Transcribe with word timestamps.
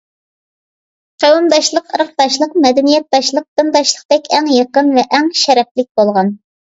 قەۋمداشلىق، 1.23 1.91
ئىرقداشلىق، 1.97 2.55
مەدەنىيەتداشلىق، 2.63 3.45
دىنداشلىقتەك 3.61 4.25
ئەڭ 4.39 4.49
يېقىن 4.55 4.89
ۋە 4.97 5.05
ئەڭ 5.19 5.29
شەرەپلىك 5.43 5.91
بولغان. 6.01 6.33